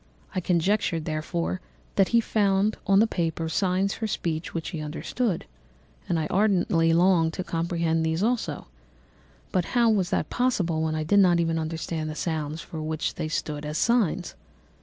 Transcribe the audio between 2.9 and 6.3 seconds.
the paper signs for speech which he understood, and I